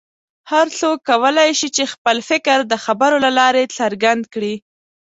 [0.51, 4.55] هر څوک کولی شي چې خپل فکر د خبرو له لارې څرګند کړي.